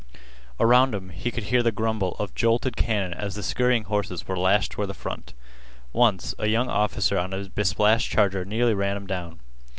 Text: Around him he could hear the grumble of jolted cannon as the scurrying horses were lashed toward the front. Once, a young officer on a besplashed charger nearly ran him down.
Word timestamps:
Around 0.59 0.95
him 0.95 1.09
he 1.09 1.29
could 1.29 1.43
hear 1.43 1.61
the 1.61 1.71
grumble 1.71 2.15
of 2.17 2.33
jolted 2.33 2.75
cannon 2.75 3.13
as 3.13 3.35
the 3.35 3.43
scurrying 3.43 3.83
horses 3.83 4.27
were 4.27 4.35
lashed 4.35 4.71
toward 4.71 4.89
the 4.89 4.95
front. 4.95 5.35
Once, 5.93 6.33
a 6.39 6.47
young 6.47 6.69
officer 6.71 7.19
on 7.19 7.33
a 7.33 7.49
besplashed 7.49 8.09
charger 8.11 8.43
nearly 8.43 8.73
ran 8.73 8.97
him 8.97 9.05
down. 9.05 9.41